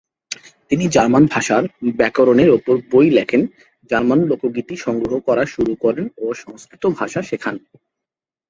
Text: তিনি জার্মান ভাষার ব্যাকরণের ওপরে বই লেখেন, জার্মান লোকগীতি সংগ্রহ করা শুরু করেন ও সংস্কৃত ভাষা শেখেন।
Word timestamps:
তিনি 0.69 0.85
জার্মান 0.87 1.23
ভাষার 1.25 1.63
ব্যাকরণের 1.97 2.49
ওপরে 2.49 2.79
বই 2.91 3.07
লেখেন, 3.09 3.41
জার্মান 3.89 4.19
লোকগীতি 4.23 4.75
সংগ্রহ 4.77 5.15
করা 5.19 5.43
শুরু 5.45 5.73
করেন 5.75 6.05
ও 6.17 6.25
সংস্কৃত 6.33 6.83
ভাষা 6.99 7.21
শেখেন। 7.21 7.55